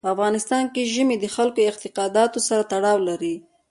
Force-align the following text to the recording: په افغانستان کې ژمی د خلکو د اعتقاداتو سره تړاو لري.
په 0.05 0.09
افغانستان 0.15 0.63
کې 0.73 0.89
ژمی 0.93 1.15
د 1.19 1.25
خلکو 1.35 1.57
د 1.57 1.59
اعتقاداتو 1.69 2.39
سره 2.47 2.63
تړاو 2.71 2.97
لري. 3.09 3.35